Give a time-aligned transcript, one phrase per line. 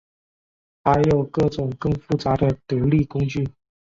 [0.83, 3.47] 还有各种更复杂的独立工具。